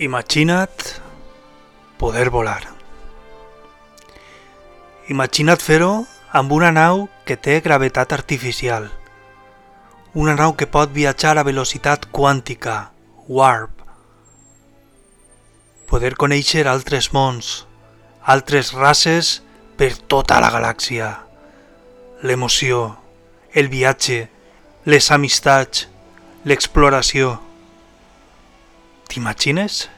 [0.00, 1.00] Imagina't
[1.98, 2.62] poder volar.
[5.10, 8.86] Imagina't fer-ho amb una nau que té gravetat artificial.
[10.14, 12.92] Una nau que pot viatjar a velocitat quàntica,
[13.26, 13.82] warp.
[15.90, 17.66] Poder conèixer altres mons,
[18.22, 19.40] altres races
[19.74, 21.10] per tota la galàxia.
[22.22, 23.00] L'emoció,
[23.50, 24.28] el viatge,
[24.86, 25.88] les amistats,
[26.46, 27.47] l'exploració.
[29.08, 29.88] T'imagines?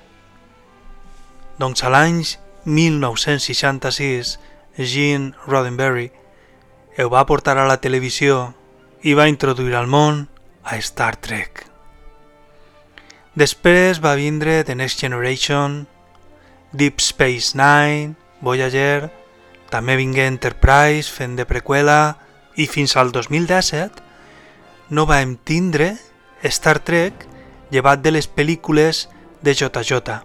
[1.58, 2.22] Doncs a l'any
[2.64, 4.38] 1966,
[4.78, 6.10] Gene Roddenberry
[7.00, 8.54] ho va portar a la televisió
[9.02, 10.26] i va introduir al món
[10.62, 11.64] a Star Trek.
[13.34, 15.86] Després va vindre The Next Generation,
[16.72, 19.10] Deep Space Nine, Voyager,
[19.70, 22.16] també vingué Enterprise fent de preqüela
[22.58, 24.08] i fins al 2017
[24.90, 25.94] no vam tindre
[26.50, 27.29] Star Trek
[27.70, 29.08] llevat de les pel·lícules
[29.42, 30.20] de JJ.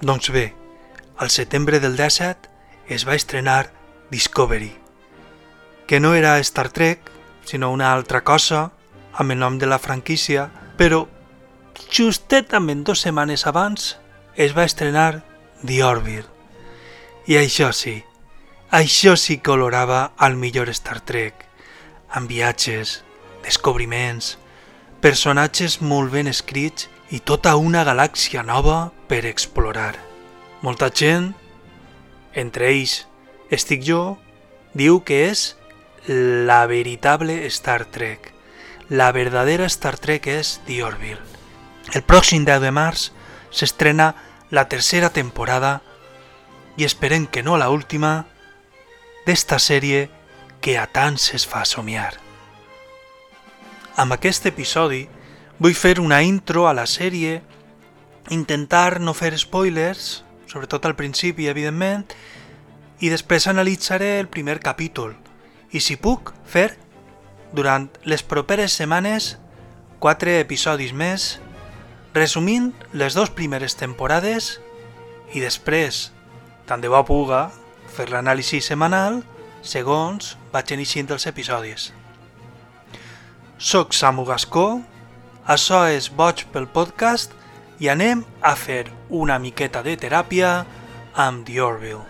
[0.00, 0.52] Doncs bé,
[1.18, 2.50] al setembre del 17
[2.88, 3.72] es va estrenar
[4.10, 4.72] Discovery,
[5.86, 7.10] que no era Star Trek,
[7.44, 8.72] sinó una altra cosa,
[9.12, 11.06] amb el nom de la franquícia, però
[11.92, 13.96] justament dues setmanes abans
[14.36, 15.22] es va estrenar
[15.64, 16.28] The Orville.
[17.26, 18.00] I això sí,
[18.70, 21.46] això sí que olorava al millor Star Trek,
[22.10, 23.02] amb viatges,
[23.44, 24.38] descobriments,
[25.02, 29.96] personatges molt ben escrits i tota una galàxia nova per explorar.
[30.62, 31.32] Molta gent,
[32.38, 33.00] entre ells
[33.50, 34.16] estic jo,
[34.78, 35.56] diu que és
[36.06, 38.30] la veritable Star Trek.
[38.94, 41.20] La verdadera Star Trek és The Orville.
[41.92, 43.10] El pròxim 10 de març
[43.50, 44.12] s'estrena
[44.54, 45.80] la tercera temporada
[46.78, 48.20] i esperem que no la última
[49.26, 50.06] d'esta sèrie
[50.62, 52.12] que a tants es fa somiar.
[53.92, 55.02] Amb aquest episodi
[55.60, 57.42] vull fer una intro a la sèrie,
[58.32, 62.06] intentar no fer spoilers, sobretot al principi, evidentment,
[63.04, 65.12] i després analitzaré el primer capítol.
[65.76, 66.70] I si puc, fer,
[67.52, 69.36] durant les properes setmanes,
[70.00, 71.36] quatre episodis més,
[72.16, 74.54] resumint les dues primeres temporades
[75.36, 76.12] i després,
[76.64, 77.50] tant de bo puga,
[77.92, 79.20] fer l'anàlisi setmanal
[79.60, 81.92] segons vaig iniciant els episodis.
[83.62, 84.80] Soc Samu Gascó,
[85.46, 87.30] això és Boig pel podcast
[87.78, 90.64] i anem a fer una miqueta de teràpia
[91.14, 92.02] amb The Orville.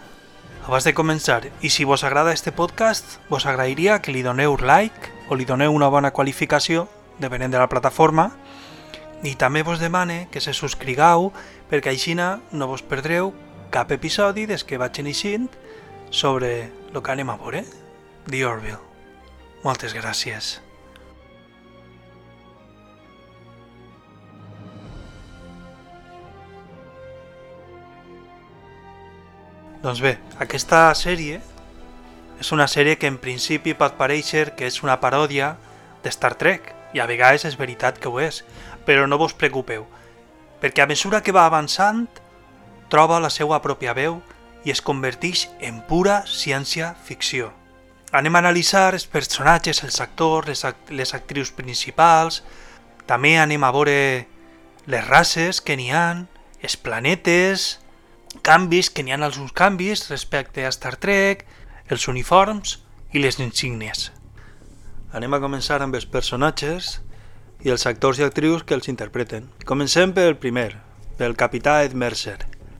[0.64, 5.12] Abans de començar, i si vos agrada este podcast, vos agrairia que li doneu like
[5.28, 6.86] o li doneu una bona qualificació,
[7.20, 8.30] depenent de la plataforma,
[9.20, 11.34] i també vos demane que se subscrigueu
[11.68, 13.34] perquè així no vos perdreu
[13.68, 15.52] cap episodi des que vaig iniciant
[16.08, 17.66] sobre el que anem a veure,
[18.24, 18.80] The Orville.
[19.68, 20.62] Moltes gràcies.
[29.82, 31.40] Doncs bé, aquesta sèrie
[32.38, 35.56] és una sèrie que en principi pot pareixer que és una paròdia
[36.04, 38.44] de Star Trek, i a vegades és veritat que ho és,
[38.86, 39.88] però no vos preocupeu,
[40.62, 42.06] perquè a mesura que va avançant,
[42.94, 44.20] troba la seva pròpia veu
[44.62, 47.50] i es converteix en pura ciència-ficció.
[48.14, 52.44] Anem a analitzar els personatges, els actors, les, act les actrius principals,
[53.08, 53.96] també anem a veure
[54.86, 56.28] les races que n'hi han,
[56.62, 57.80] els planetes,
[58.42, 61.44] canvis, que n'hi ha alguns canvis respecte a Star Trek,
[61.88, 62.78] els uniforms
[63.12, 64.10] i les insígnies.
[65.12, 67.00] Anem a començar amb els personatges
[67.62, 69.50] i els actors i actrius que els interpreten.
[69.68, 70.78] Comencem pel primer,
[71.18, 72.38] pel capità Ed Mercer,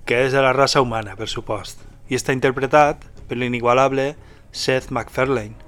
[0.09, 4.15] que és de la raça humana, per supost, i està interpretat per l'inigualable
[4.51, 5.59] Seth MacFarlane.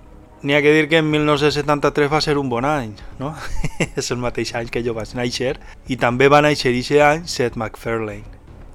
[0.45, 3.33] N'hi ha que dir que en 1973 va ser un bon any, no?
[4.01, 5.57] és el mateix any que jo vaig néixer,
[5.89, 8.34] i també va néixer aquest any Seth MacFarlane.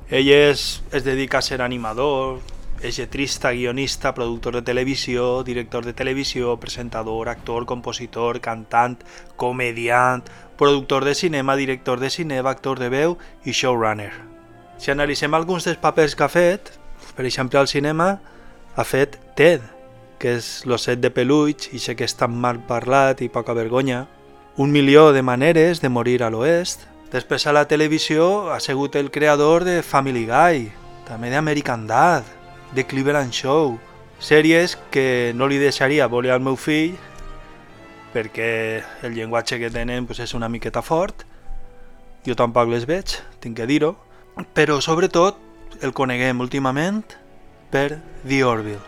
[0.09, 2.39] Ell és, es dedica a ser animador,
[2.81, 8.97] és lletrista, guionista, productor de televisió, director de televisió, presentador, actor, compositor, cantant,
[9.37, 10.25] comediant,
[10.57, 14.09] productor de cinema, director de cinema, actor de veu i showrunner.
[14.81, 16.73] Si analitzem alguns dels papers que ha fet,
[17.13, 18.15] per exemple al cinema,
[18.73, 19.61] ha fet Ted,
[20.17, 24.07] que és l'osset de peluig, i sé que és tan mal parlat i poca vergonya,
[24.57, 29.09] un milió de maneres de morir a l'oest, Després a la televisió ha sigut el
[29.09, 30.67] creador de Family Guy,
[31.07, 32.27] també d'American Dad,
[32.77, 33.79] de Cleveland Show,
[34.21, 36.99] sèries que no li deixaria voler al meu fill
[38.13, 41.25] perquè el llenguatge que tenen pues, és una miqueta fort,
[42.25, 43.95] jo tampoc les veig, tinc que dir-ho,
[44.53, 47.03] però sobretot el coneguem últimament
[47.73, 48.85] per The Orville.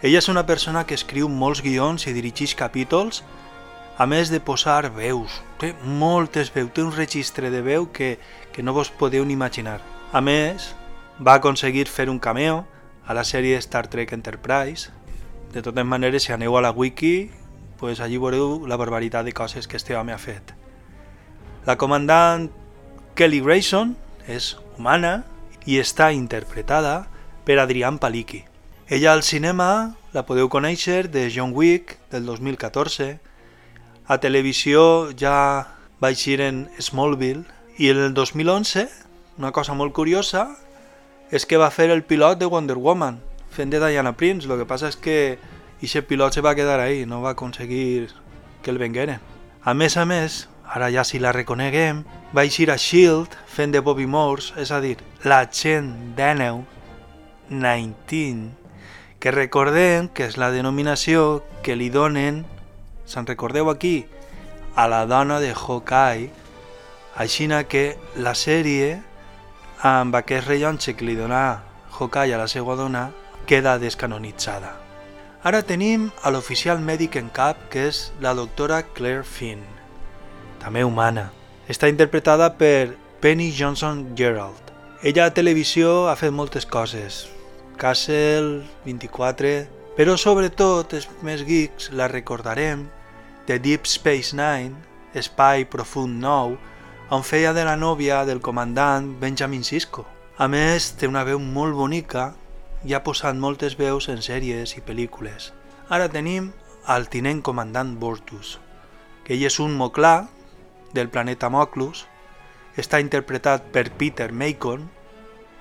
[0.00, 3.22] Ella és una persona que escriu molts guions i dirigeix capítols
[3.96, 5.40] a més de posar veus.
[5.58, 8.18] Té moltes veus, té un registre de veu que,
[8.52, 9.80] que no vos podeu ni imaginar.
[10.12, 10.72] A més,
[11.18, 12.64] va aconseguir fer un cameo
[13.06, 14.90] a la sèrie Star Trek Enterprise.
[15.52, 17.30] De totes maneres, si aneu a la wiki,
[17.78, 20.54] pues allí veureu la barbaritat de coses que este home ha fet.
[21.66, 22.50] La comandant
[23.14, 23.94] Kelly Grayson
[24.26, 25.22] és humana
[25.66, 27.06] i està interpretada
[27.44, 28.42] per Adrián Palicki.
[28.88, 33.18] Ella al cinema la podeu conèixer de John Wick del 2014,
[34.06, 35.36] a televisió ja
[36.02, 37.44] va eixir en Smallville
[37.78, 38.88] i en el 2011,
[39.38, 40.48] una cosa molt curiosa,
[41.30, 43.20] és que va fer el pilot de Wonder Woman,
[43.50, 44.46] fent de Diana Prince.
[44.46, 45.38] El que passa és que
[45.82, 48.10] aquest pilot se va quedar ahí, no va aconseguir
[48.62, 49.20] que el vengueren.
[49.64, 52.04] A més a més, ara ja si la reconeguem,
[52.36, 53.36] va eixir a S.H.I.E.L.D.
[53.48, 56.64] fent de Bobby Morse, és a dir, la gent d'Aneu
[57.48, 58.52] 19,
[59.20, 62.44] que recordem que és la denominació que li donen
[63.06, 64.06] Se'n recordeu aquí?
[64.74, 66.30] A la dona de Hawkeye,
[67.16, 69.02] així que la sèrie,
[69.82, 71.62] amb aquest rellotge que li donà
[71.98, 73.12] Hawkeye a la seva dona,
[73.46, 74.74] queda descanonitzada.
[75.44, 79.60] Ara tenim a l'oficial mèdic en cap, que és la doctora Claire Finn,
[80.58, 81.30] també humana.
[81.68, 84.72] Està interpretada per Penny Johnson Gerald.
[85.02, 87.26] Ella a televisió ha fet moltes coses.
[87.76, 89.68] Castle, 24,
[89.98, 92.86] però sobretot els més geeks la recordarem
[93.46, 94.74] de Deep Space Nine,
[95.14, 96.56] Espai Profund 9,
[97.10, 100.06] on feia de la nòvia del comandant Benjamin Sisko.
[100.38, 102.32] A més, té una veu molt bonica
[102.84, 105.52] i ha posat moltes veus en sèries i pel·lícules.
[105.88, 106.50] Ara tenim
[106.86, 108.58] al tinent comandant Bortus,
[109.24, 110.26] que ell és un moclà
[110.94, 112.04] del planeta Moclus,
[112.76, 114.88] està interpretat per Peter Macon,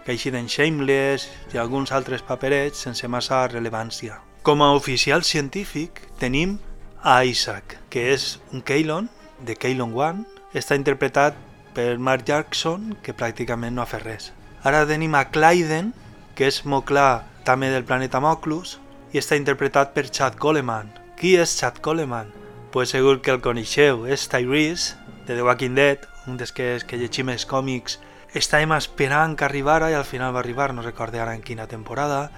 [0.04, 4.20] que ha eixit en Shameless i alguns altres paperets sense massa rellevància.
[4.44, 6.58] Com a oficial científic tenim
[7.04, 9.10] a Isaac, que és un Keylon,
[9.44, 10.24] de Keylon One,
[10.56, 11.36] està interpretat
[11.76, 14.30] per Mark Jackson, que pràcticament no ha fet res.
[14.64, 15.92] Ara tenim a Clyden,
[16.38, 18.78] que és Moclà també del planeta Moclus,
[19.12, 20.94] i està interpretat per Chad Coleman.
[21.20, 22.32] Qui és Chad Coleman?
[22.72, 24.96] Pues segur que el coneixeu, és Tyrese,
[25.28, 28.00] de The Walking Dead, un dels que, que llegim els còmics
[28.34, 32.30] estàvem esperant que arribara i al final va arribar, no recordé ara en quina temporada.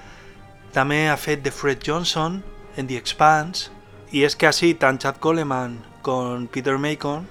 [0.73, 2.41] També ha fet de Fred Johnson
[2.75, 3.71] en The Expanse,
[4.15, 5.73] i és que així tant Chad Coleman
[6.05, 7.25] com Peter Macon,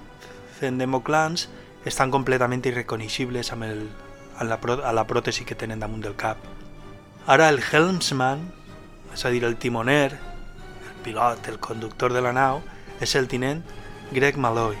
[0.59, 1.47] fent de Moclans,
[1.89, 3.81] estan completament irreconeixibles amb el,
[4.37, 6.37] a, la, a la pròtesi que tenen damunt del cap.
[7.25, 8.45] Ara el Helmsman,
[9.17, 12.61] és a dir, el timoner, el pilot, el conductor de la nau,
[13.01, 13.65] és el tinent
[14.13, 14.77] Greg Malloy,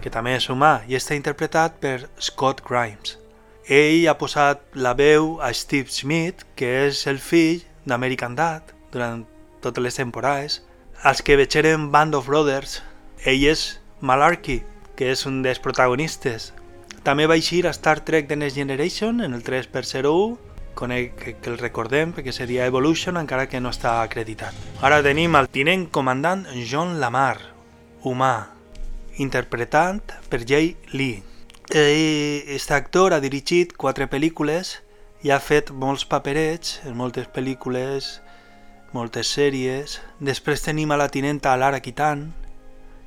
[0.00, 3.18] que també és humà i està interpretat per Scott Grimes.
[3.68, 9.26] Ell ha posat la veu a Steve Smith, que és el fill d'American Dad durant
[9.60, 10.62] totes les temporades.
[11.04, 12.78] Els que vegeren Band of Brothers,
[13.28, 13.62] ell és
[14.00, 14.62] Malarkey,
[14.96, 16.46] que és un dels protagonistes.
[17.04, 20.38] També va eixir a Star Trek The Next Generation en el 3x01,
[20.72, 24.56] conec que, que el recordem perquè seria Evolution encara que no està acreditat.
[24.80, 27.36] Ara tenim el tinent comandant John Lamar,
[28.00, 28.32] humà,
[29.20, 30.00] interpretant
[30.32, 31.20] per Jay Lee.
[31.68, 34.78] Aquest actor ha dirigit quatre pel·lícules
[35.20, 38.14] i ha fet molts paperets en moltes pel·lícules,
[38.94, 39.98] moltes sèries.
[40.22, 42.28] Després tenim a la tinenta Lara Kitan,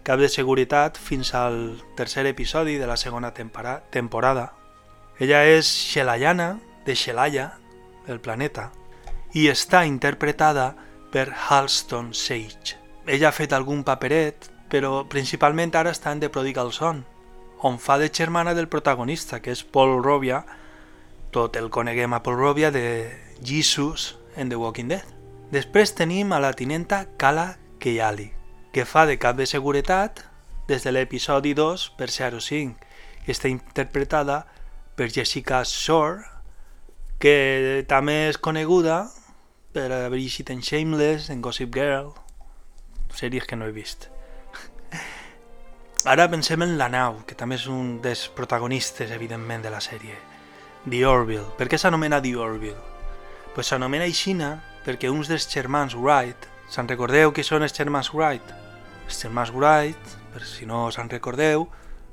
[0.04, 4.52] cap de seguretat fins al tercer episodi de la segona temporada.
[5.20, 7.48] Ella és Shelayana, de Shelaya,
[8.08, 8.70] el planeta,
[9.34, 10.76] i està interpretada
[11.12, 12.78] per Halston Sage.
[13.08, 17.04] Ella ha fet algun paperet però principalment ara està en The Prodigal Son,
[17.64, 20.44] on fa de germana del protagonista, que és Paul Robia,
[21.32, 22.88] tot el coneguem a Paul Robia de
[23.44, 25.17] Jesus en The Walking Dead.
[25.48, 28.34] Després tenim a la tinenta Kala Keyali,
[28.76, 30.20] que fa de cap de seguretat
[30.68, 32.76] des de l'episodi 2 per 05
[33.24, 34.42] i està interpretada
[35.00, 36.28] per Jessica Shore,
[37.24, 39.06] que també és coneguda
[39.72, 42.12] per llegit en Shameless, en Gossip Girl,
[43.16, 44.10] sèries que no he vist.
[46.04, 50.20] Ara pensem en la nau, que també és un dels protagonistes, evidentment, de la sèrie.
[50.84, 51.48] The Orville.
[51.56, 52.84] Per què s'anomena The Orville?
[53.56, 58.54] Pues s'anomena aixina perquè uns dels germans Wright, se'n recordeu qui són els germans Wright?
[59.04, 61.66] Els germans Wright, per si no se'n recordeu,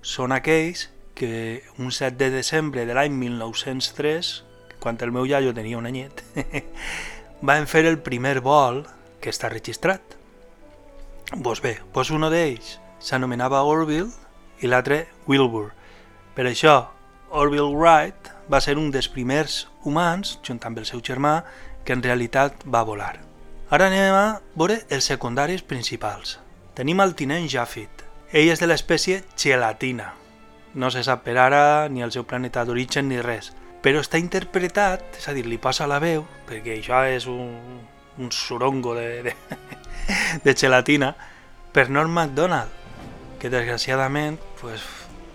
[0.02, 4.32] són aquells que un 7 de desembre de l'any 1903,
[4.82, 6.24] quan el meu iaio tenia un anyet,
[7.48, 8.82] van fer el primer vol
[9.22, 10.18] que està registrat.
[11.30, 14.10] Pues bé, pues uno d'ells s'anomenava Orville
[14.66, 15.70] i l'altre Wilbur.
[16.34, 16.80] Per això,
[17.30, 21.42] Orville Wright va ser un dels primers humans, junt amb el seu germà,
[21.84, 23.18] que en realitat va volar.
[23.70, 26.38] Ara anem a veure els secundaris principals.
[26.74, 28.04] Tenim el tinent Jaffit.
[28.32, 30.12] Ell és de l'espècie gelatina.
[30.74, 33.52] No se sap per ara ni el seu planeta d'origen ni res.
[33.84, 37.52] Però està interpretat, és a dir, li passa la veu, perquè això és un,
[38.18, 39.34] un surongo de, de,
[40.44, 41.12] de gelatina,
[41.72, 42.72] per Norm MacDonald,
[43.38, 44.82] que desgraciadament pues,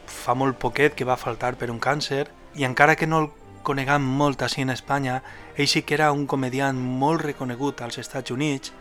[0.09, 2.25] fa molt poquet que va faltar per un càncer
[2.55, 3.29] i encara que no el
[3.63, 5.21] coneguem molt així en Espanya,
[5.55, 8.73] ell sí que era un comediant molt reconegut als Estats Units,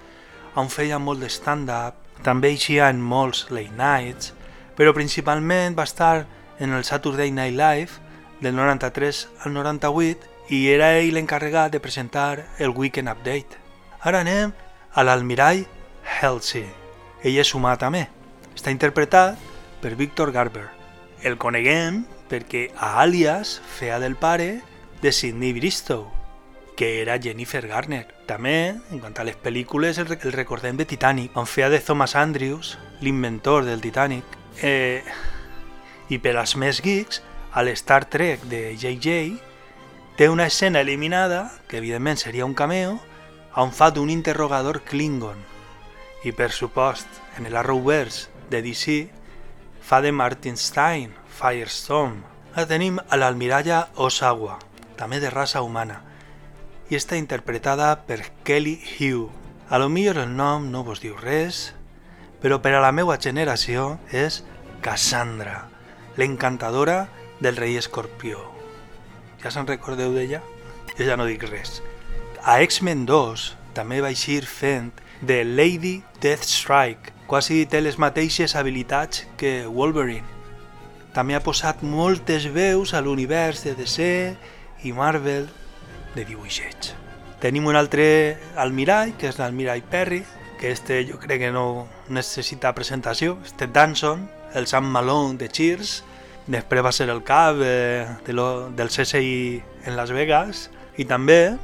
[0.56, 4.32] on feia molt de stand-up, també eixia en molts late nights,
[4.78, 6.26] però principalment va estar
[6.58, 7.90] en el Saturday Night Live
[8.40, 13.58] del 93 al 98 i era ell l'encarregat de presentar el Weekend Update.
[14.00, 14.54] Ara anem
[14.94, 15.66] a l'almirall
[16.20, 16.66] Halsey.
[17.22, 18.06] Ell és humà també.
[18.54, 19.36] Està interpretat
[19.82, 20.68] per Victor Garber.
[21.22, 24.60] El coneguem perquè a Alias feia del pare
[25.02, 26.06] de Sidney Bristow,
[26.76, 28.06] que era Jennifer Garner.
[28.28, 32.14] També, en quant a les pel·lícules, el, el recordem de Titanic, on feia de Thomas
[32.14, 34.24] Andrews, l'inventor del Titanic.
[34.62, 35.02] Eh,
[36.08, 39.38] I per als més geeks, a l'Star Trek de JJ
[40.18, 42.98] té una escena eliminada, que evidentment seria un cameo,
[43.58, 45.40] on fa d'un interrogador Klingon.
[46.22, 47.08] I per supost,
[47.38, 48.98] en l'Arrowverse de DC,
[49.82, 52.24] fa de Martin Stein, Firestorm.
[52.56, 54.56] La tenim a l'almiralla Osawa,
[54.98, 56.00] també de raça humana,
[56.90, 59.28] i està interpretada per Kelly Hugh.
[59.70, 61.76] A lo millor el nom no vos diu res,
[62.42, 64.40] però per a la meva generació és
[64.82, 65.68] Cassandra,
[66.16, 67.04] l'encantadora
[67.38, 68.40] del rei escorpió.
[69.38, 70.40] Ja se'n recordeu d'ella?
[70.96, 71.78] Jo ja no dic res.
[72.42, 73.44] A X-Men 2
[73.78, 74.90] també va eixir fent
[75.22, 80.37] de Lady Deathstrike, quasi té les mateixes habilitats que Wolverine.
[81.18, 84.04] També ha posat moltes veus a l'univers de DC
[84.86, 85.48] i Marvel
[86.14, 86.92] de dibuixets.
[87.42, 88.04] Tenim un altre
[88.54, 90.20] almirall, que és l'almirall Perry,
[90.60, 96.04] que este jo crec que no necessita presentació, este Danson, el Sam Malone de Cheers,
[96.46, 99.58] després va ser el cap de lo, del CSI
[99.90, 100.68] en Las Vegas,
[101.02, 101.56] i també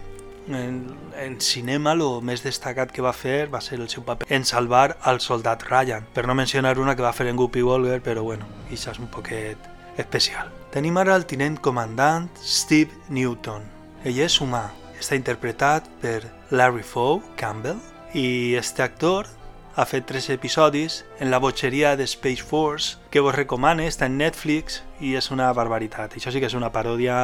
[0.48, 4.44] en, en cinema el més destacat que va fer va ser el seu paper en
[4.44, 8.22] salvar al soldat Ryan, per no mencionar una que va fer en Guppy Wolver, però
[8.22, 10.50] bueno, això és un poquet especial.
[10.74, 13.62] Tenim ara el tinent comandant Steve Newton.
[14.04, 14.66] Ell és humà,
[14.98, 16.20] està interpretat per
[16.50, 17.80] Larry Foe Campbell
[18.14, 19.28] i este actor
[19.76, 24.18] ha fet tres episodis en la botxeria de Space Force que vos recomane, està en
[24.20, 26.14] Netflix i és una barbaritat.
[26.14, 27.16] Això sí que és una paròdia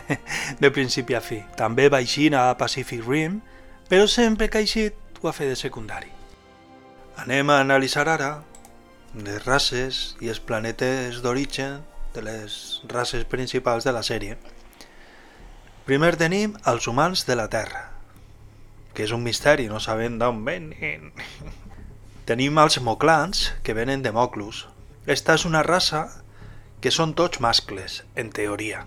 [0.62, 1.40] de principi a fi.
[1.56, 3.40] També va eixir a Pacific Rim,
[3.88, 4.90] però sempre que ha
[5.22, 6.12] ho ha fet de secundari.
[7.20, 8.42] Anem a analitzar ara
[9.14, 11.80] les races i els planetes d'origen
[12.14, 14.36] de les races principals de la sèrie.
[15.84, 17.88] Primer tenim els humans de la Terra,
[18.94, 21.10] que és un misteri, no sabem d'on venen.
[22.28, 24.66] Tenim els moclans, que venen de Moclus.
[25.06, 26.02] Esta és una raça
[26.84, 28.84] que són tots mascles, en teoria.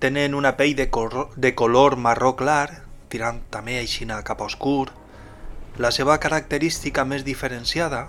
[0.00, 0.88] Tenen una pell de,
[1.36, 2.82] de color marró clar,
[3.12, 4.88] tirant també aixina cap a oscur.
[5.76, 8.06] La seva característica més diferenciada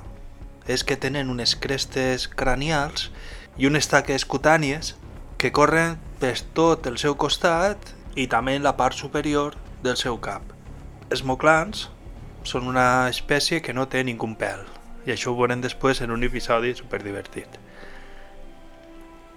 [0.68, 3.10] és que tenen unes crestes cranials
[3.58, 4.96] i unes taques cutànies
[5.38, 10.18] que corren per tot el seu costat i també en la part superior del seu
[10.24, 10.42] cap.
[11.12, 11.88] Els moclans
[12.48, 14.66] són una espècie que no té ningú pèl
[15.08, 17.48] i això ho veurem després en un episodi super divertit.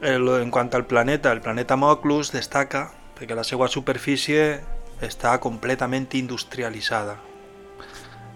[0.02, 4.60] En quant al planeta, el planeta Moclus destaca perquè la seva superfície
[5.04, 7.18] està completament industrialitzada.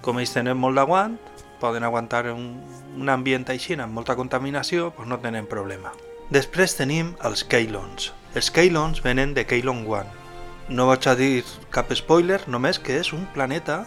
[0.05, 1.17] Com ells tenen molt d'aguant,
[1.61, 2.61] poden aguantar un,
[3.01, 5.95] un ambient així amb molta contaminació, doncs no tenen problema.
[6.31, 8.13] Després tenim els Keylons.
[8.37, 10.23] Els Keylons venen de Keylon One.
[10.69, 13.83] No vaig a dir cap spoiler, només que és un planeta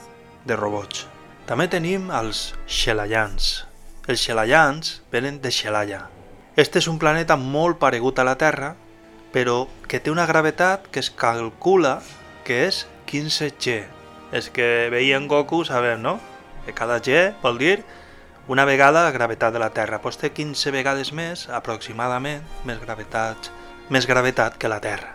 [0.48, 1.06] de robots.
[1.48, 3.66] També tenim els Xelayans.
[4.08, 6.06] Els Xelayans venen de Xelaya.
[6.58, 8.74] Este és un planeta molt paregut a la Terra,
[9.32, 12.00] però que té una gravetat que es calcula
[12.48, 13.84] que és 15G.
[14.36, 16.18] És que veien Goku sabem, no?
[16.66, 17.84] Que cada G vol dir
[18.48, 20.02] una vegada la gravetat de la Terra.
[20.02, 23.52] Pues té 15 vegades més, aproximadament, més gravetat,
[23.90, 25.14] més gravetat que la Terra.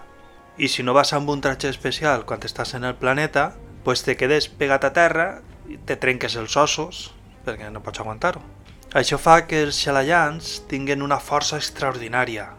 [0.57, 4.17] I si no vas amb un tratge especial quan estàs en el planeta, pues te
[4.17, 5.27] quedes pegat a terra
[5.87, 7.11] te trenques els ossos
[7.47, 8.43] perquè no pots aguantar-ho.
[8.93, 12.51] Això fa que els xalallans tinguen una força extraordinària.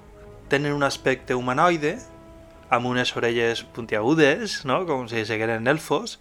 [0.50, 2.00] Tenen un aspecte humanoide,
[2.74, 4.82] amb unes orelles puntiagudes, no?
[4.90, 6.18] com si segueren elfos,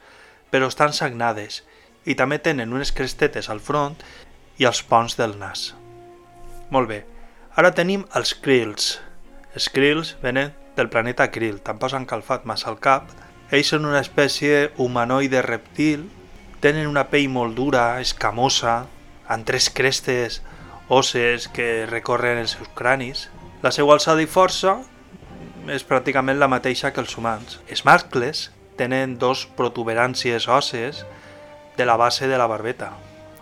[0.52, 1.62] però estan sagnades,
[2.04, 3.96] i també tenen unes crestetes al front
[4.60, 5.72] i als ponts del nas.
[6.70, 7.02] Molt bé,
[7.56, 8.98] ara tenim els Krills.
[9.56, 13.08] Els Krills venen del planeta Krill, tampoc s'han calfat massa al cap,
[13.52, 16.06] ells són una espècie humanoide reptil,
[16.64, 18.86] tenen una pell molt dura, escamosa,
[19.28, 20.40] amb tres crestes
[20.88, 23.28] osses que recorren els seus cranis.
[23.62, 24.78] La seva alçada i força
[25.70, 27.60] és pràcticament la mateixa que els humans.
[27.68, 28.48] Els mascles
[28.80, 31.04] tenen dos protuberàncies òsses
[31.76, 32.92] de la base de la barbeta,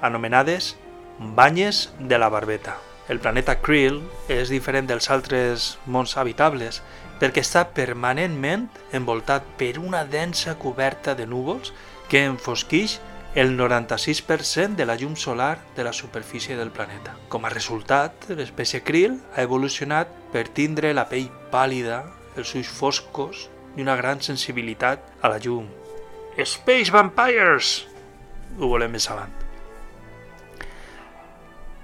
[0.02, 0.74] anomenades
[1.18, 2.76] banyes de la barbeta.
[3.10, 6.82] El planeta Krill és diferent dels altres mons habitables
[7.20, 11.74] perquè està permanentment envoltat per una densa coberta de núvols
[12.08, 12.98] que enfosquix
[13.34, 17.14] el 96% de la llum solar de la superfície del planeta.
[17.28, 22.02] Com a resultat, l'espècie krill ha evolucionat per tindre la pell pàlida,
[22.36, 23.46] els ulls foscos
[23.76, 25.68] i una gran sensibilitat a la llum.
[26.40, 27.86] Space Vampires!
[28.58, 29.30] Ho volem més avant.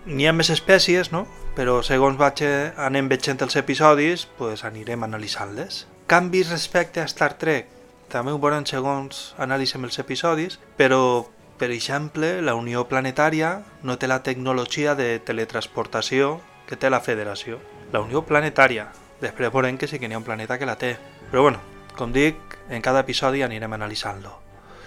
[0.07, 1.27] N'hi ha més espècies, no?
[1.57, 5.87] Però segons vaig eh, anem veient els episodis, pues anirem analitzant-les.
[6.07, 7.71] Canvis respecte a Star Trek.
[8.13, 11.25] També ho veurem segons analitzem els episodis, però
[11.57, 17.57] per exemple, la Unió Planetària no té la tecnologia de teletransportació que té la Federació.
[17.93, 18.91] La Unió Planetària.
[19.23, 20.99] Després veurem que sí que n'hi ha un planeta que la té.
[21.31, 21.63] Però bueno,
[21.97, 22.37] com dic,
[22.69, 24.35] en cada episodi anirem analitzant-lo.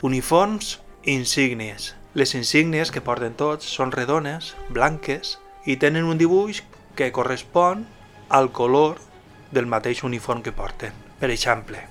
[0.06, 1.96] Uniforms insígnies.
[2.14, 6.64] Les insígnies que porten tots són redones, blanques, i tenen un dibuix
[6.98, 7.86] que correspon
[8.34, 8.98] al color
[9.54, 10.94] del mateix uniform que porten.
[11.22, 11.84] Per exemple,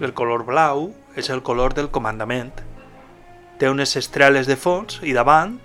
[0.00, 2.52] el color blau és el color del comandament,
[3.56, 5.56] té unes estreles de fons i davant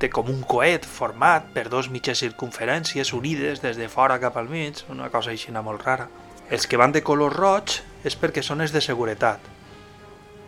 [0.00, 4.48] té com un coet format per dos mitges circunferències unides des de fora cap al
[4.48, 6.08] mig, una cosa així molt rara.
[6.48, 9.40] Els que van de color roig és perquè són els de seguretat.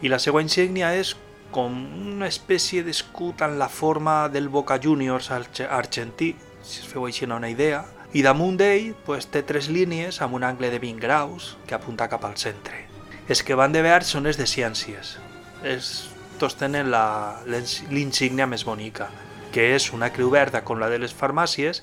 [0.01, 1.17] I la seva insígnia és
[1.51, 1.75] com
[2.15, 7.49] una espècie d'escut en la forma del Boca Juniors argentí, si es feu així una
[7.49, 11.77] idea, i damunt d'ell pues, té tres línies amb un angle de 20 graus que
[11.77, 12.87] apunta cap al centre.
[13.29, 15.19] Els que van de verd són els de ciències.
[15.63, 16.09] És
[16.41, 16.89] tots tenen
[17.91, 19.11] l'insígnia més bonica,
[19.53, 21.83] que és una creu verda com la de les farmàcies,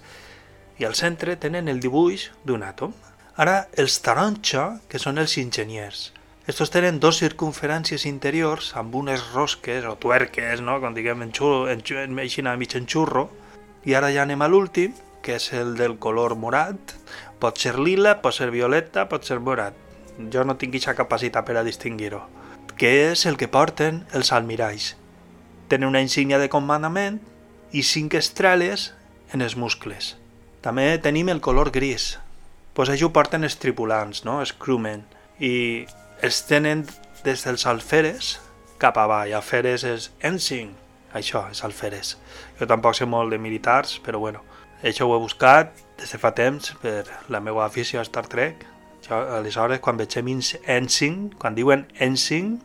[0.80, 2.94] i al centre tenen el dibuix d'un àtom.
[3.38, 6.10] Ara, els taronja, que són els enginyers.
[6.48, 10.78] Estos tenen dos circunferències interiors amb unes rosques o tuerques, no?
[10.82, 13.30] com diguem en, xurro, en, en, en, mig en xurro,
[13.86, 14.94] i ara ja anem a l'últim,
[15.26, 16.96] que és el del color morat.
[17.42, 19.74] Pot ser lila, pot ser violeta, pot ser morat.
[20.32, 22.24] Jo no tinc aquesta capacitat per a distingir-ho
[22.78, 24.94] que és el que porten els almiralls.
[25.72, 27.22] Tenen una insígnia de comandament
[27.72, 28.92] i cinc estrelles
[29.34, 30.16] en els muscles.
[30.62, 32.18] També tenim el color gris.
[32.76, 34.42] Pues això ho porten els tripulants, no?
[34.44, 35.06] els crewmen.
[35.40, 35.86] I
[36.26, 36.84] els tenen
[37.24, 38.36] des dels alferes
[38.82, 39.34] cap avall.
[39.38, 40.74] Alferes és ensign.
[41.16, 42.18] Això és alferes.
[42.60, 44.42] Jo tampoc sé molt de militars, però bueno,
[44.84, 48.66] això ho he buscat des de fa temps per la meva afició a Star Trek
[49.06, 50.32] això, aleshores, quan veiem
[50.66, 52.58] ensign, quan diuen ensign,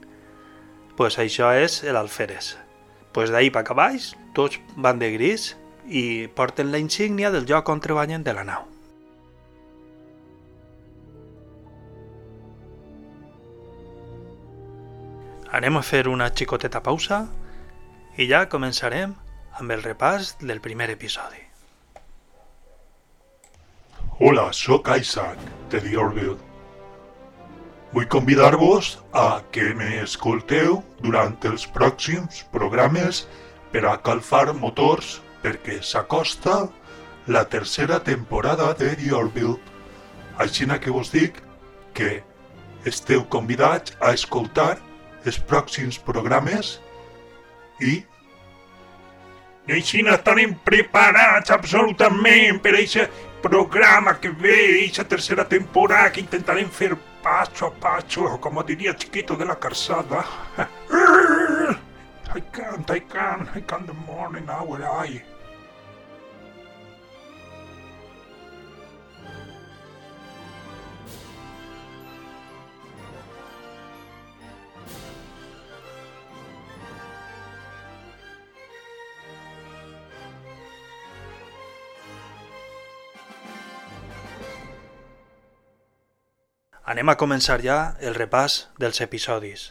[0.96, 2.56] pues això és l'alferes.
[3.12, 5.54] Pues d'ahir per baix, tots van de gris
[5.86, 8.64] i porten la insígnia del lloc on treballen de la nau.
[15.50, 17.24] Anem a fer una xicoteta pausa
[18.14, 19.16] i ja començarem
[19.58, 21.40] amb el repàs del primer episodi.
[24.20, 25.40] Hola, sóc Isaac,
[25.72, 26.36] de The Orville.
[27.90, 33.24] Vull convidar-vos a que m'escolteu durant els pròxims programes
[33.72, 36.60] per a calfar motors perquè s'acosta
[37.26, 39.58] la tercera temporada de The Orville.
[40.38, 41.42] Així que vos dic
[41.92, 42.22] que
[42.86, 44.78] esteu convidats a escoltar
[45.24, 46.78] els pròxims programes
[47.80, 48.00] i
[49.68, 53.04] i així estarem preparats absolutament per a
[53.42, 59.36] programa que ve esa tercera temporada que intentaré fer paso a paso, como diría chiquito
[59.36, 60.24] de la calzada.
[62.34, 65.22] I can't, I can't, I can't the morning hour, I.
[86.90, 89.68] Anem a començar ja el repàs dels episodis.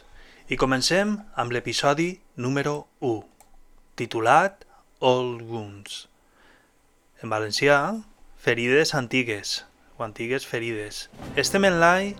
[0.48, 3.18] I comencem amb l'episodi número 1,
[4.00, 4.64] titulat
[5.04, 6.06] Old Wounds.
[7.20, 7.76] En valencià,
[8.40, 9.66] ferides antigues,
[9.98, 11.10] o antigues ferides.
[11.36, 12.14] Estem en l'any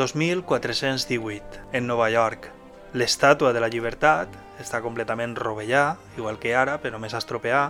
[0.00, 2.48] 2418, en Nova York.
[2.96, 7.66] L'estàtua de la llibertat està completament rovellà, igual que ara, però més estropeà.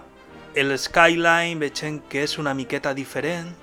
[0.54, 3.56] El skyline veiem que és una miqueta diferent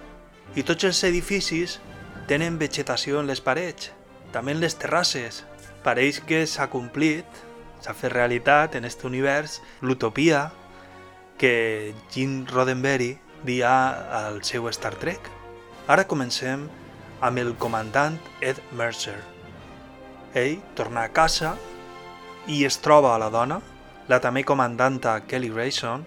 [0.59, 1.79] i tots els edificis
[2.27, 3.91] tenen vegetació en les parets,
[4.33, 5.43] també en les terrasses.
[5.85, 7.25] Pareix que s'ha complit,
[7.79, 10.49] s'ha fet realitat en aquest univers l'utopia
[11.39, 13.15] que Gene Roddenberry
[13.47, 13.71] dia
[14.19, 15.29] al seu Star Trek.
[15.87, 16.67] Ara comencem
[17.21, 19.17] amb el comandant Ed Mercer.
[20.35, 21.55] Ell torna a casa
[22.47, 23.61] i es troba a la dona,
[24.07, 26.03] la també comandanta Kelly Grayson,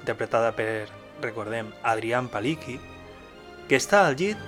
[0.00, 0.88] interpretada per,
[1.22, 2.80] recordem, Adrián Palicki,
[3.68, 4.38] que està al llit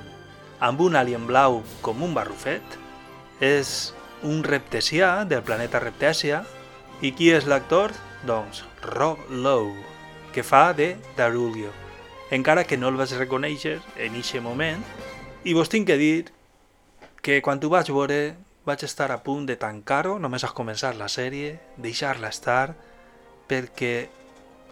[0.61, 2.79] amb un alien blau com un barrufet.
[3.41, 6.45] És un reptesià del planeta Reptèsia.
[7.03, 7.93] I qui és l'actor?
[8.25, 9.75] Doncs Rob Lowe,
[10.33, 11.73] que fa de Darulio.
[12.31, 14.81] Encara que no el vaig reconèixer en aquest moment,
[15.45, 16.33] i vos tinc que dir
[17.21, 21.11] que quan ho vaig veure vaig estar a punt de tancar-ho, només a començar la
[21.13, 22.75] sèrie, deixar-la estar,
[23.49, 24.09] perquè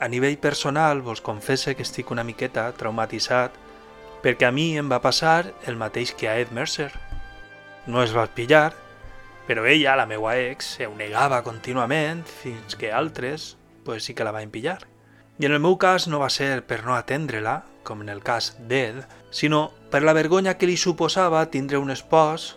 [0.01, 3.59] a nivell personal vos confesse que estic una miqueta traumatitzat
[4.23, 6.93] perquè a mi em va passar el mateix que a Ed Mercer.
[7.87, 8.73] No es va pillar,
[9.47, 14.25] però ella, la meua ex, se ho negava contínuament fins que altres pues, sí que
[14.25, 14.79] la van pillar.
[15.39, 18.53] I en el meu cas no va ser per no atendre-la, com en el cas
[18.71, 19.03] d'Ed,
[19.35, 22.53] sinó per la vergonya que li suposava tindre un espòs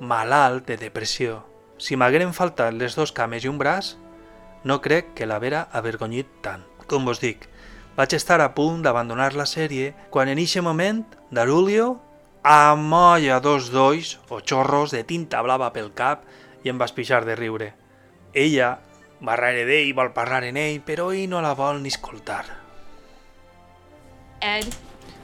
[0.00, 1.42] malalt de depressió.
[1.76, 3.96] Si m'hagueren faltat les dos cames i un braç,
[4.64, 6.64] no crec que l'havera avergonyit tant.
[6.86, 7.48] Com vos dic,
[7.96, 12.00] vaig estar a punt d'abandonar la sèrie quan en eixe moment Darulio
[12.42, 16.24] amolla dos dolls o xorros de tinta blava pel cap
[16.64, 17.72] i em vas pixar de riure.
[18.34, 18.78] Ella
[19.22, 22.44] va rere d'ell, vol parlar en ell, però ell no la vol ni escoltar.
[24.40, 24.66] Ed,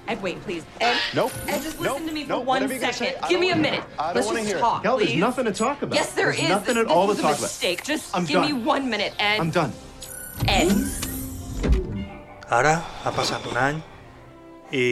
[0.07, 0.65] Ed, wait, please.
[0.81, 1.33] Ed, Nope.
[1.49, 3.17] Ed, just nope, listen to me for nope, one whatever second.
[3.29, 3.83] Give me a minute.
[4.15, 5.09] Let's just talk, Hell, please.
[5.09, 5.95] there's nothing to talk about.
[5.97, 6.49] Yes, there There's is.
[6.49, 7.41] nothing this, at all to talk a about.
[7.43, 7.83] mistake.
[7.83, 8.65] Just I'm give me done.
[8.65, 9.41] one minute, Ed.
[9.41, 9.73] I'm done.
[10.47, 10.69] Ed.
[12.49, 13.81] Ara ha passat un any
[14.73, 14.85] i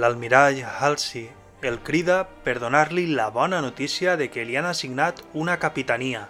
[0.00, 1.26] l'almirall Halsey
[1.68, 6.22] el crida per donar-li la bona notícia de que li han assignat una capitania,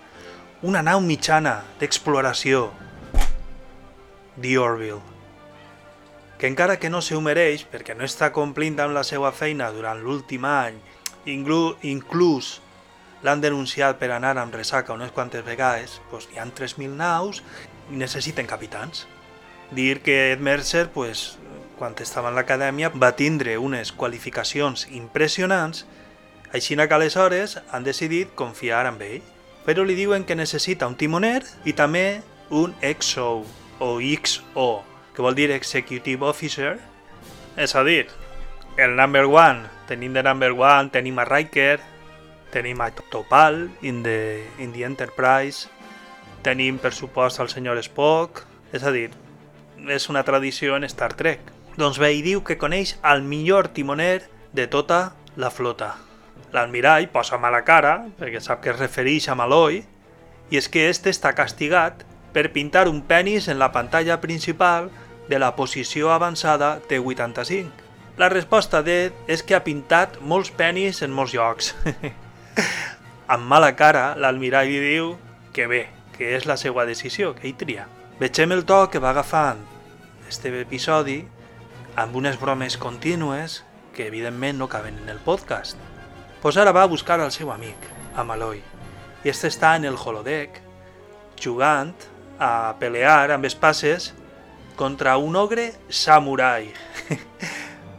[0.67, 2.65] una nau mitjana d'exploració,
[4.43, 4.99] The Orville,
[6.43, 10.03] que encara que no se mereix perquè no està complint amb la seva feina durant
[10.03, 10.83] l'últim any,
[11.31, 12.57] inclú, inclús
[13.23, 17.45] l'han denunciat per anar amb ressaca unes quantes vegades, doncs hi han 3.000 naus
[17.87, 19.07] i necessiten capitans
[19.75, 21.39] dir que Ed Mercer, pues,
[21.79, 25.87] quan estava en l'acadèmia, va tindre unes qualificacions impressionants,
[26.53, 29.23] així que aleshores han decidit confiar en ell.
[29.65, 33.45] Però li diuen que necessita un timoner i també un XO,
[33.79, 36.79] o XO, que vol dir Executive Officer,
[37.57, 38.09] és a dir,
[38.77, 39.69] el number one.
[39.89, 41.81] Tenim de number one, tenim a Riker,
[42.51, 45.69] tenim a Topal in the, in the Enterprise,
[46.43, 49.11] tenim per supost al senyor Spock, és a dir,
[49.89, 51.41] és una tradició en Star Trek.
[51.77, 55.95] Doncs bé, ell diu que coneix el millor timoner de tota la flota.
[56.53, 59.81] L'almirall posa mala cara, perquè sap que es refereix a Maloi,
[60.53, 64.91] i és que este està castigat per pintar un penis en la pantalla principal
[65.29, 67.71] de la posició avançada T85.
[68.21, 71.73] La resposta d'Ed és que ha pintat molts penis en molts llocs.
[73.33, 75.15] amb mala cara, l'almirall li diu
[75.57, 75.87] que bé,
[76.19, 77.89] que és la seva decisió, que ell tria.
[78.21, 79.72] Vegem el to que va agafant
[80.33, 81.27] este episodi
[81.95, 85.77] amb unes bromes contínues que evidentment no caben en el podcast.
[86.41, 87.77] Pues ara va a buscar al seu amic,
[88.17, 88.63] a Maloi,
[89.23, 90.57] i este està en el holodeck
[91.37, 91.93] jugant
[92.41, 94.15] a pelear amb espases
[94.75, 96.73] contra un ogre samurai.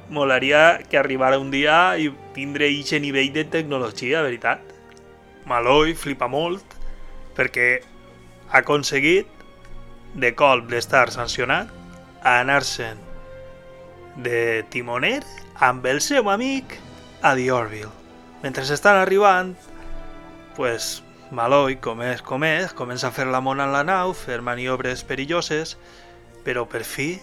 [0.10, 4.66] Molaria que arribara un dia i tindre eixe nivell de tecnologia, veritat.
[5.46, 6.66] Maloi flipa molt
[7.38, 7.70] perquè
[8.50, 9.30] ha aconseguit
[10.18, 11.83] de colp d'estar sancionat
[12.24, 13.00] a anar-se'n
[14.24, 15.22] de timoner
[15.60, 16.78] amb el seu amic
[17.22, 17.92] a The Orville.
[18.44, 19.56] Mentre estan arribant,
[20.56, 21.02] pues,
[21.34, 25.02] Maloi, com és com és, comença a fer la mona en la nau, fer maniobres
[25.08, 25.78] perilloses,
[26.46, 27.16] però per fi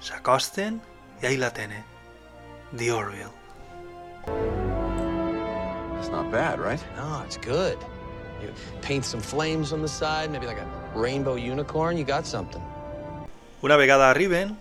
[0.00, 0.78] s'acosten
[1.22, 1.82] i ahí la tenen.
[2.76, 3.34] The Orville.
[5.96, 6.80] That's not bad, right?
[6.96, 7.78] No, it's good.
[8.40, 12.62] You paint some flames on the side, maybe like a rainbow unicorn, you got something.
[13.60, 14.56] Una vegada arriben,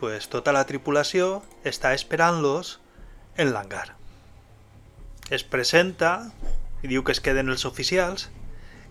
[0.00, 2.80] pues tota la tripulació està esperant-los
[3.38, 3.94] en l'hangar.
[5.30, 6.32] Es presenta
[6.82, 8.26] i diu que es queden els oficials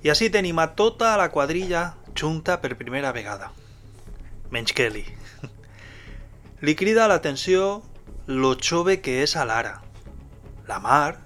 [0.06, 3.52] i així tenim a tota la quadrilla junta per primera vegada.
[4.56, 5.04] Menys Kelly.
[6.66, 7.82] Li crida l'atenció
[8.28, 9.82] lo jove que és a l'ara.
[10.68, 11.20] La Mar,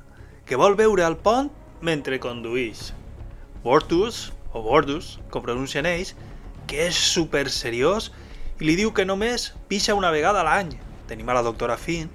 [0.50, 1.52] que vol veure el pont
[1.86, 2.90] mentre conduïx.
[3.62, 6.16] Bortus, o Bordus, com pronuncien ells,
[6.68, 8.12] que és super seriós
[8.60, 10.72] i li diu que només pixa una vegada a l'any.
[11.10, 12.10] Tenim a la doctora Finn,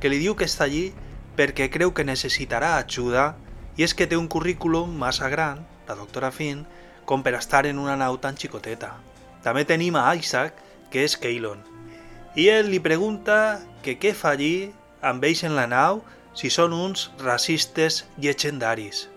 [0.00, 0.90] que li diu que està allí
[1.38, 3.32] perquè creu que necessitarà ajuda
[3.78, 6.66] i és que té un currículum massa gran, la doctora Finn,
[7.04, 8.92] com per estar en una nau tan xicoteta.
[9.42, 10.58] També tenim a Isaac,
[10.90, 11.62] que és Keylon.
[12.36, 16.02] I ell li pregunta que què fa allí amb ells en la nau
[16.38, 19.08] si són uns racistes llegendaris.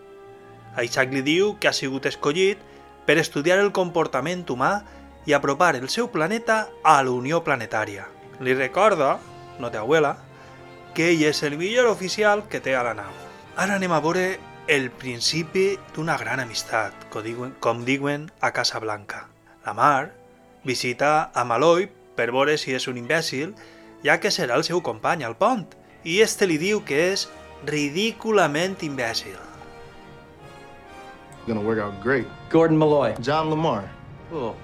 [0.83, 2.59] Isaac li diu que ha sigut escollit
[3.05, 4.83] per estudiar el comportament humà
[5.25, 8.07] i apropar el seu planeta a la Unió Planetària.
[8.41, 9.17] Li recorda,
[9.59, 10.17] no té abuela,
[10.95, 13.13] que ell és el millor oficial que té a la nau.
[13.55, 14.25] Ara anem a veure
[14.67, 19.27] el principi d'una gran amistat, com diuen, com diuen a Casa Blanca.
[19.65, 20.11] La Mar
[20.63, 23.53] visita a Malloy per veure si és un imbècil,
[24.05, 25.67] ja que serà el seu company al pont,
[26.03, 27.27] i este li diu que és
[27.65, 29.44] ridículament imbècil.
[31.47, 32.27] Gonna work out great.
[32.49, 33.13] Gordon Malloy.
[33.21, 33.83] John Lamar.
[34.33, 34.55] Oh.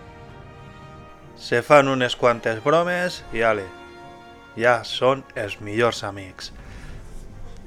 [1.38, 3.66] Se fan unes quantes bromes i ale,
[4.58, 6.52] ja són els millors amics.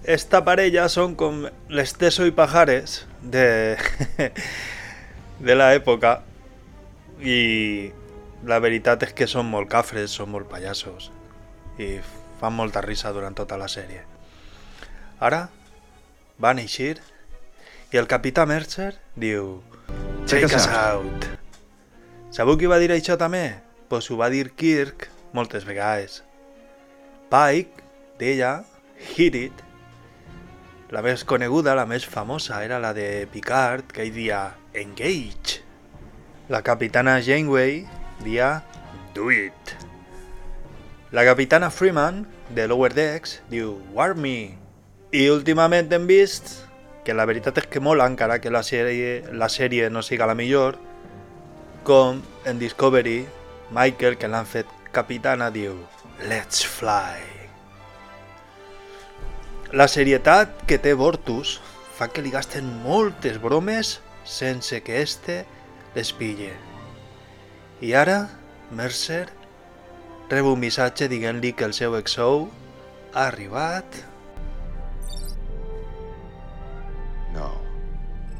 [0.05, 3.77] Esta parella són com l'Esteso i Pajares de,
[5.47, 6.19] de la època
[7.23, 7.91] i
[8.45, 11.11] la veritat és que són molt cafres, són molt pallassos
[11.81, 11.97] i
[12.41, 14.03] fan molta risa durant tota la sèrie.
[15.25, 15.47] Ara
[16.43, 16.99] van eixir
[17.95, 19.61] i el capità Mercer diu
[20.27, 21.27] Check us us out.
[22.35, 23.61] Sabeu qui va dir això també?
[23.87, 26.25] Pues ho va dir Kirk moltes vegades.
[27.31, 27.85] Pike
[28.19, 28.65] deia
[29.15, 29.63] Hit it.
[30.91, 34.43] La més coneguda, la més famosa, era la de Picard, que ell dia
[34.75, 35.63] Engage.
[36.51, 37.85] La capitana Janeway
[38.27, 38.65] dia
[39.15, 39.77] Do it.
[41.15, 44.39] La capitana Freeman, de Lower Decks, diu Warm me.
[45.15, 46.64] I últimament hem vist
[47.05, 50.37] que la veritat és que mola, encara que la sèrie, la sèrie no siga la
[50.39, 50.79] millor,
[51.85, 53.27] com en Discovery,
[53.77, 55.77] Michael, que l'han fet capitana, diu
[56.25, 57.21] Let's fly.
[59.75, 61.59] La serietat que té Bortus
[61.99, 65.43] fa que li gasten moltes bromes sense que este
[65.95, 66.53] les pille.
[67.83, 68.19] I ara,
[68.71, 69.27] Mercer
[70.31, 72.47] rep un missatge dient-li que el seu exou
[73.13, 73.99] ha arribat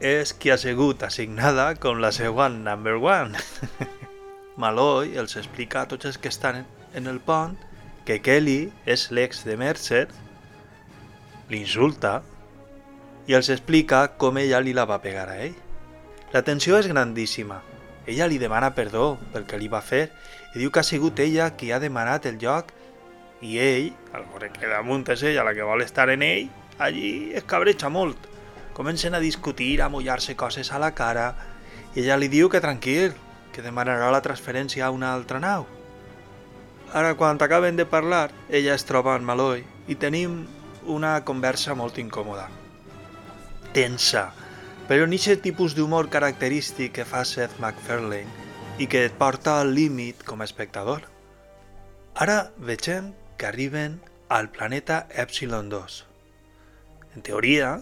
[0.00, 3.38] és qui ha sigut assignada com la seva number one.
[4.62, 6.64] Malloy els explica a tots els que estan
[6.94, 7.56] en el pont
[8.08, 10.06] que Kelly és l'ex de Mercer,
[11.52, 12.22] l'insulta
[13.28, 15.56] i els explica com ella li la va pegar a ell.
[16.32, 17.60] La tensió és grandíssima.
[18.08, 20.06] Ella li demana perdó pel que li va fer
[20.54, 22.72] i diu que ha sigut ella qui ha demanat el lloc
[23.44, 27.34] i ell, al veure que damunt és ella la que vol estar en ell, allí
[27.36, 28.27] es cabreja molt.
[28.78, 31.32] Comencen a discutir, a mullar-se coses a la cara
[31.96, 33.10] i ella li diu que tranquil,
[33.50, 35.66] que demanarà la transferència a una altra nau.
[36.94, 40.44] Ara, quan acaben de parlar, ella es troba en Malloy i tenim
[40.86, 42.46] una conversa molt incòmoda.
[43.74, 44.28] Tensa,
[44.86, 49.74] però en aquest tipus d'humor característic que fa Seth MacFarlane i que et porta al
[49.74, 51.02] límit com a espectador.
[52.14, 53.98] Ara vegem que arriben
[54.30, 56.04] al planeta Epsilon 2.
[57.16, 57.80] En teoria,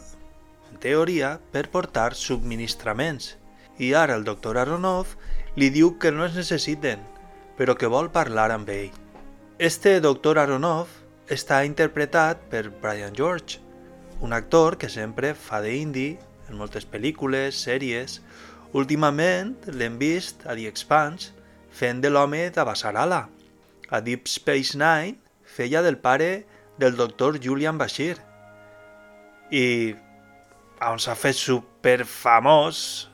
[0.83, 3.37] teoria, per portar subministraments.
[3.79, 5.17] I ara el doctor Aronov
[5.57, 7.01] li diu que no es necessiten,
[7.57, 8.93] però que vol parlar amb ell.
[9.59, 10.89] Este doctor Aronov
[11.33, 13.61] està interpretat per Brian George,
[14.21, 16.17] un actor que sempre fa d'indi
[16.49, 18.21] en moltes pel·lícules, sèries.
[18.77, 21.33] Últimament l'hem vist a The Expanse
[21.73, 23.27] fent de l'home d'Abassarala.
[23.91, 26.47] A Deep Space Nine feia del pare
[26.79, 28.17] del doctor Julian Bashir.
[29.51, 29.95] I
[30.81, 33.09] on s'ha fet super famós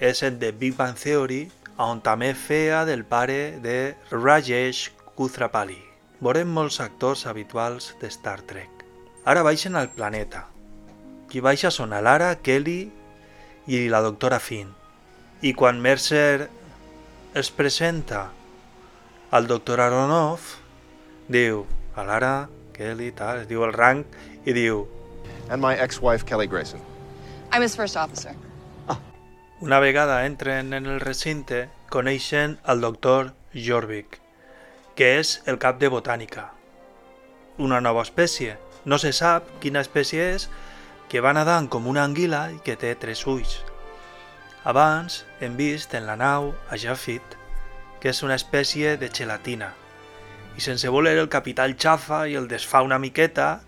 [0.00, 5.80] és en The Big Bang Theory, on també feia del pare de Rajesh Kuthrapali.
[6.20, 8.84] Veurem molts actors habituals de Star Trek.
[9.24, 10.46] Ara baixen al planeta.
[11.28, 12.86] Qui baixa són a Lara, Kelly
[13.66, 14.72] i la doctora Finn.
[15.42, 16.48] I quan Mercer
[17.36, 18.30] es presenta
[19.30, 20.40] al doctor Aronov,
[21.28, 24.04] diu a Lara, Kelly, tal, diu el rang
[24.46, 24.86] i diu
[25.48, 26.80] And my ex-wife, Kelly Grayson.
[27.52, 28.34] I'm his first officer.
[29.58, 34.18] Una vegada entren en el recinte, coneixen al doctor Jorvik,
[34.94, 36.50] que és el cap de botànica.
[37.56, 38.58] Una nova espècie.
[38.84, 40.50] No se sap quina espècie és,
[41.08, 43.62] que va nedant com una anguila i que té tres ulls.
[44.68, 47.36] Abans hem vist en la nau a Jafit,
[48.02, 49.70] que és una espècie de gelatina,
[50.56, 53.62] i sense voler el capità el xafa i el desfà una miqueta,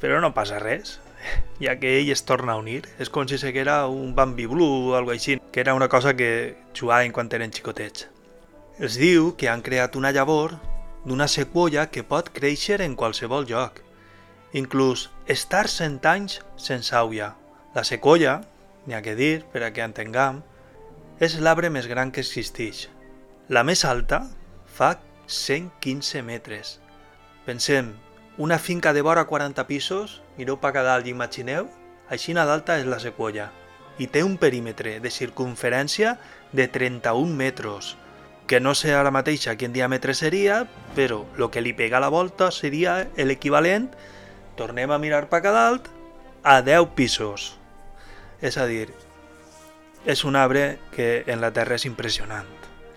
[0.00, 0.98] però no passa res,
[1.64, 2.84] ja que ell es torna a unir.
[2.98, 6.56] És com si seguera un Bambi Blue o alguna així, que era una cosa que
[6.78, 8.08] jugaven quan eren xicotets.
[8.78, 10.58] Es diu que han creat una llavor
[11.06, 13.80] d'una sequoia que pot créixer en qualsevol lloc,
[14.52, 17.34] inclús estar cent anys sense auia.
[17.74, 18.40] La sequoia,
[18.86, 20.42] n'hi ha que dir, per a que entenguem,
[21.20, 22.86] és l'arbre més gran que existeix.
[23.48, 24.26] La més alta
[24.66, 26.76] fa 115 metres.
[27.46, 27.94] Pensem,
[28.38, 31.70] una finca de vora 40 pisos, mireu pa cada dalt i imagineu,
[32.12, 33.50] així d'alta és la sequoia.
[33.98, 36.18] I té un perímetre de circunferència
[36.52, 37.96] de 31 metres,
[38.46, 42.04] que no sé ara mateix a quin diàmetre seria, però el que li pega a
[42.04, 43.88] la volta seria l'equivalent,
[44.56, 45.88] tornem a mirar pa cada dalt,
[46.44, 47.56] a 10 pisos.
[48.40, 48.92] És a dir,
[50.04, 52.46] és un arbre que en la Terra és impressionant.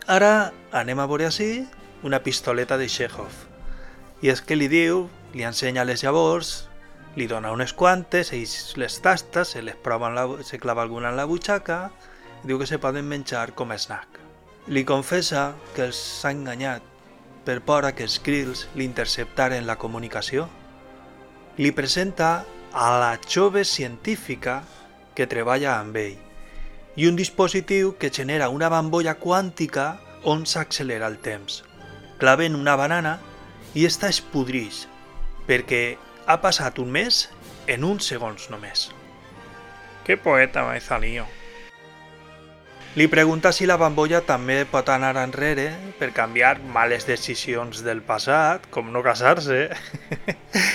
[0.05, 1.65] Ara anem a veure així
[2.03, 3.31] una pistoleta de Chekhov.
[4.21, 6.69] I és que li diu, li ensenya les llavors,
[7.15, 11.17] li dona unes quantes, ells les tasta, se les prova, la, se clava alguna en
[11.17, 11.89] la butxaca,
[12.43, 14.19] diu que se poden menjar com a snack.
[14.67, 16.83] Li confessa que els s'ha enganyat
[17.47, 20.49] per por a que els Krills li interceptaren la comunicació.
[21.57, 24.61] Li presenta a la jove científica
[25.15, 26.19] que treballa amb ell
[26.99, 29.95] i un dispositiu que genera una bambolla quàntica
[30.27, 31.63] on s'accelera el temps.
[32.19, 33.17] Claven una banana
[33.73, 34.85] i esta es podrix,
[35.47, 37.27] perquè ha passat un mes
[37.69, 38.89] en uns segons només.
[40.05, 41.27] Qué poeta me salió.
[42.97, 45.67] Li pregunta si la bambolla també pot anar enrere
[45.99, 49.67] per canviar males decisions del passat, com no casar-se.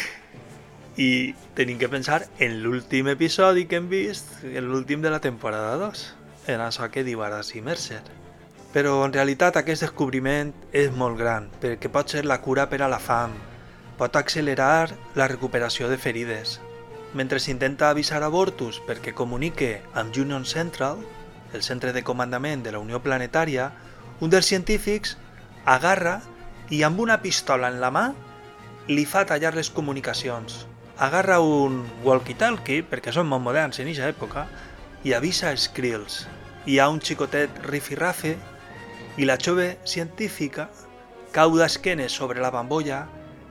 [1.08, 5.74] I tenim que pensar en l'últim episodi que hem vist, en l'últim de la temporada
[5.82, 6.04] 2,
[6.54, 8.04] en això que diu ara sí Mercer.
[8.74, 12.88] Però en realitat aquest descobriment és molt gran, perquè pot ser la cura per a
[12.90, 13.36] la fam,
[13.98, 16.56] pot accelerar la recuperació de ferides.
[17.14, 20.98] Mentre s'intenta avisar a Bortus perquè comunique amb Union Central,
[21.54, 23.68] el centre de comandament de la Unió Planetària,
[24.18, 25.14] un dels científics
[25.64, 26.16] agarra
[26.74, 28.08] i amb una pistola en la mà
[28.88, 30.64] li fa tallar les comunicacions.
[30.98, 34.48] Agarra un walkie-talkie, perquè són molt moderns en aquesta època,
[35.06, 36.24] i avisa Skrills.
[36.66, 38.34] Hi ha un xicotet rifirrafe
[39.16, 40.68] i la jove científica
[41.34, 43.04] cau d'esquenes sobre la bambolla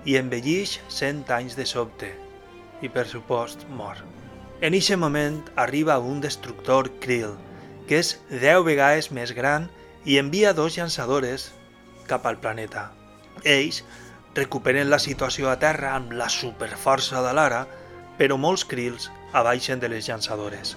[0.04, 2.10] i envellix 100 anys de sobte.
[2.84, 4.02] I per supost mor.
[4.60, 7.36] En eixe moment arriba un destructor Krill,
[7.88, 9.70] que és 10 vegades més gran
[10.04, 11.52] i envia dos llançadores
[12.08, 12.90] cap al planeta.
[13.44, 13.84] Ells
[14.36, 17.64] recuperen la situació a terra amb la superforça de l'ara,
[18.20, 20.76] però molts Krills abaixen de les llançadores.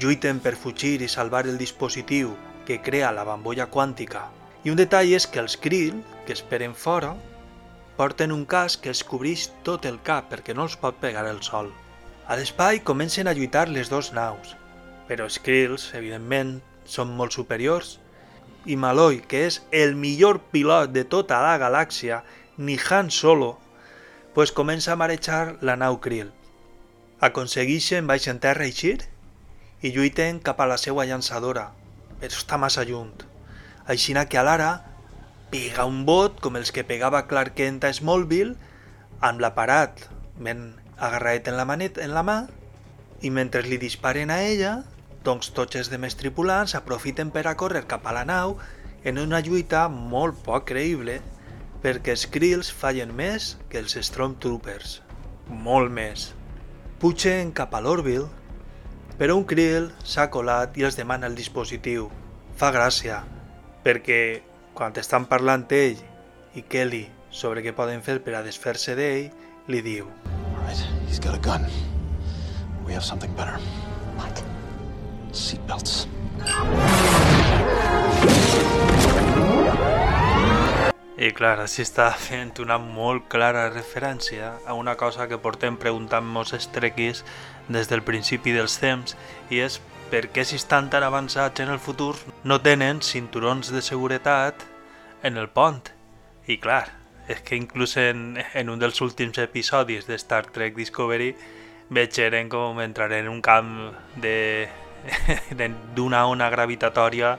[0.00, 2.32] Lluiten per fugir i salvar el dispositiu
[2.66, 4.28] que crea la bambolla quàntica.
[4.64, 7.14] I un detall és que els Krill, que esperen fora,
[7.96, 11.42] porten un casc que els cobreix tot el cap perquè no els pot pegar el
[11.42, 11.72] sol.
[12.26, 14.54] A l'espai comencen a lluitar les dues naus,
[15.08, 17.98] però els Krills, evidentment, són molt superiors
[18.64, 22.22] i Malloy, que és el millor pilot de tota la galàxia,
[22.56, 23.56] ni Han Solo,
[24.34, 26.30] pues comença a marejar la nau Krill.
[27.20, 29.00] Aconsegueixen baix en terra eixir
[29.82, 31.72] i lluiten cap a la seva llançadora,
[32.22, 33.10] però està massa lluny.
[33.90, 34.70] Aixina que a l'ara
[35.50, 38.54] pega un bot com els que pegava Clark Kent a Smallville
[39.26, 40.06] amb l'aparat
[40.38, 40.70] ben
[41.02, 42.38] agarrat en la, manet, en la mà
[43.26, 44.76] i mentre li disparen a ella,
[45.26, 48.56] doncs tots els demés tripulants aprofiten per a córrer cap a la nau
[49.04, 51.18] en una lluita molt poc creïble
[51.82, 55.00] perquè els Krills fallen més que els Stormtroopers.
[55.50, 56.30] Molt més.
[57.02, 58.30] Pugen cap a l'Orville,
[59.18, 62.08] però un Krill s'ha colat i els demana el dispositiu.
[62.56, 63.22] Fa gràcia,
[63.84, 64.42] perquè
[64.74, 66.00] quan estan parlant ell
[66.56, 69.30] i Kelly sobre què poden fer per a desfer-se d'ell,
[69.68, 71.66] li diu All right, he's got a gun.
[72.86, 73.58] We have something better.
[74.16, 74.42] What?
[75.32, 76.06] Seatbelts.
[81.22, 86.50] I clar, així està fent una molt clara referència a una cosa que portem preguntant-nos
[86.56, 87.22] estrequis
[87.72, 89.16] des del principi dels temps
[89.50, 89.80] i és
[90.12, 92.14] per què si estan tan avançats en el futur
[92.44, 94.66] no tenen cinturons de seguretat
[95.22, 95.88] en el pont.
[96.46, 96.90] I clar,
[97.28, 101.32] és que inclús en, en un dels últims episodis de Star Trek Discovery
[101.92, 103.92] veig eren com entrar en un camp
[104.24, 104.68] de
[105.96, 107.36] d'una ona gravitatòria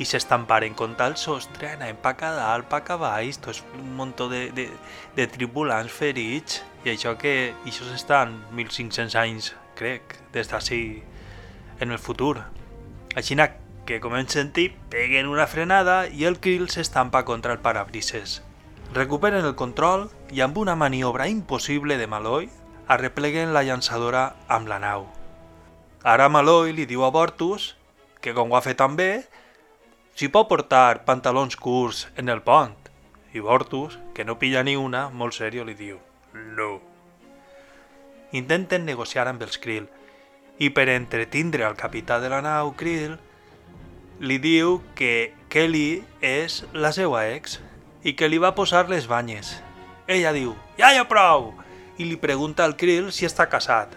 [0.00, 4.16] i s'estamparen contra el sostre, anàvem pa a dalt, pa a baix, tot un munt
[4.32, 4.66] de, de,
[5.16, 11.00] de tripulants ferits, i això que això estan 1.500 anys, crec, des d'ací
[11.80, 12.36] en el futur.
[13.16, 13.36] Així
[13.88, 18.42] que, com hem sentit, peguen una frenada i el Krill s'estampa contra el parabrises.
[18.92, 22.48] recuperen el control i amb una maniobra impossible de Malloy
[22.88, 25.06] arrepleguen la llançadora amb la nau.
[26.02, 27.76] Ara Malloy li diu a Bortus
[28.20, 29.24] que com ho ha fet tan bé,
[30.18, 32.76] s'hi pot portar pantalons curts en el pont.
[33.32, 36.00] I Bortus, que no pilla ni una, molt serio li diu
[36.34, 36.89] no.
[38.32, 39.88] Intenten negociar amb els Krill
[40.60, 43.16] i per entretindre al capità de la nau Krill
[44.20, 47.58] li diu que Kelly és la seva ex
[48.04, 49.56] i que li va posar les banyes.
[50.06, 51.54] Ella diu, ja hi ha prou!
[52.00, 53.96] I li pregunta al Krill si està casat.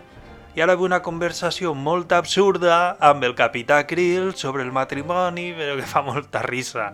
[0.55, 5.77] I ara ve una conversació molt absurda amb el capità Krill sobre el matrimoni, però
[5.79, 6.91] que fa molta risa.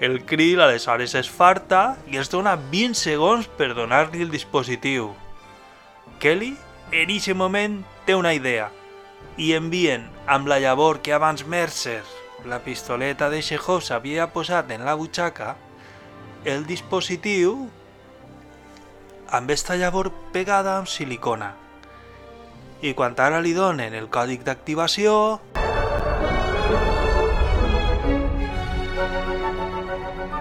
[0.00, 5.12] El Krill aleshores es farta i es dona 20 segons per donar-li el dispositiu.
[6.20, 6.54] Kelly,
[6.92, 8.70] en aquest moment, té una idea
[9.36, 12.02] i envien amb la llavor que abans Mercer,
[12.44, 15.54] la pistoleta de Chekhov, s'havia posat en la butxaca,
[16.44, 17.68] el dispositiu
[19.34, 21.54] amb esta llavor pegada amb silicona.
[22.84, 25.40] I quan ara li donen el còdic d'activació...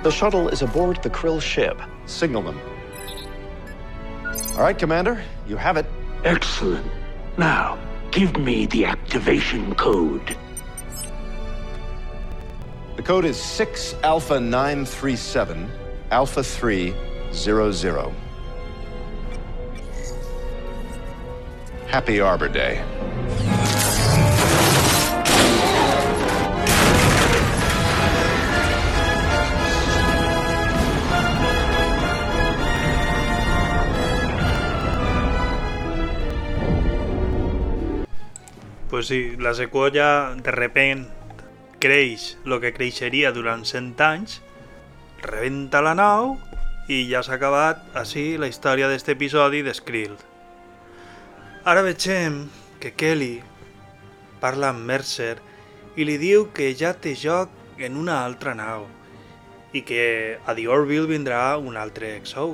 [0.04, 1.80] The shuttle is aboard the Krill ship.
[2.06, 2.73] Signal them.
[4.54, 5.86] All right, Commander, you have it.
[6.24, 6.86] Excellent.
[7.40, 7.78] Now,
[8.12, 10.38] give me the activation code.
[12.96, 15.72] The code is 6 Alpha 937
[16.12, 18.14] Alpha 300.
[21.88, 22.84] Happy Arbor Day.
[38.94, 41.08] Pues sí, la sequoia de repent
[41.82, 44.36] creix el que creixeria durant 100 anys,
[45.24, 46.36] rebenta la nau
[46.94, 50.14] i ja s'ha acabat així la història d'aquest episodi de Skrill.
[51.66, 52.38] Ara vegem
[52.78, 53.32] que Kelly
[54.46, 55.40] parla amb Mercer
[55.98, 58.86] i li diu que ja té joc en una altra nau
[59.74, 60.04] i que
[60.38, 62.52] a The Orville vindrà un altre XO.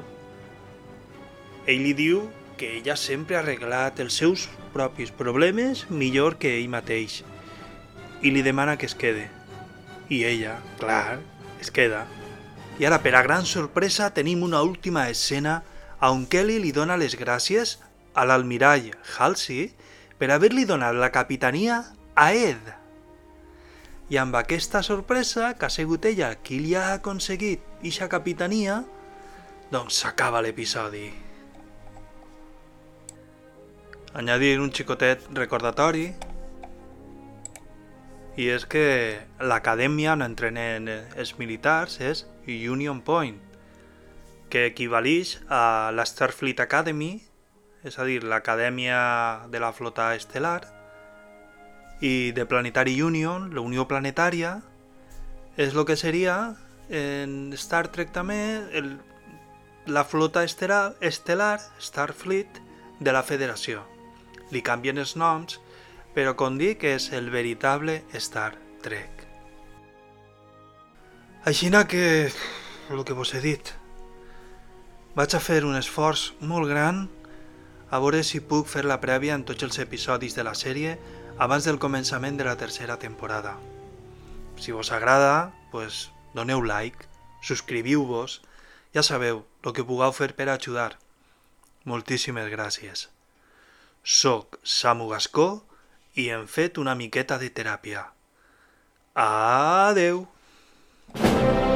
[1.68, 2.30] Ell li diu
[2.60, 7.22] que ella sempre ha arreglat els seus propis problemes millor que ell mateix
[8.22, 9.30] i li demana que es quede.
[10.12, 11.22] I ella, clar,
[11.64, 12.03] es queda.
[12.80, 15.62] I ara, per a gran sorpresa, tenim una última escena
[16.03, 17.78] on Kelly li dona les gràcies
[18.12, 19.70] a l'almirall Halsey
[20.20, 21.80] per haver-li donat la capitania
[22.16, 22.76] a Ed.
[24.10, 28.82] I amb aquesta sorpresa, que ha sigut ella qui li ha aconseguit ixa capitania,
[29.72, 31.28] doncs s'acaba l'episodi.
[34.14, 36.07] Añadir un xicotet recordatori
[38.39, 43.38] i és que l'acadèmia on entrenen els militars és Union Point,
[44.49, 47.20] que equivalix a la Starfleet Academy,
[47.86, 50.64] és a dir, l'acadèmia de la flota estel·lar,
[52.01, 54.55] i de Planetary Union, la Unió Planetària,
[55.60, 56.55] és el que seria
[56.89, 58.39] en Star Trek també
[58.74, 58.95] el,
[59.86, 62.64] la flota estel·lar, estel·lar, Starfleet,
[62.99, 63.99] de la Federació.
[64.52, 65.60] Li canvien els noms,
[66.16, 69.26] però com dic és el veritable Star Trek.
[71.45, 72.32] Aixina que,
[72.89, 73.74] el que vos he dit,
[75.16, 77.08] vaig a fer un esforç molt gran
[77.89, 80.97] a veure si puc fer la prèvia en tots els episodis de la sèrie
[81.41, 83.56] abans del començament de la tercera temporada.
[84.60, 87.08] Si vos agrada, pues, doneu like,
[87.41, 88.41] subscriviu-vos,
[88.93, 91.00] ja sabeu, el que pugueu fer per ajudar.
[91.86, 93.08] Moltíssimes gràcies.
[94.04, 95.50] Soc Samu Gascó
[96.16, 98.06] i hem fet una miqueta de teràpia.
[99.16, 100.28] Adeu!
[101.16, 101.68] thank you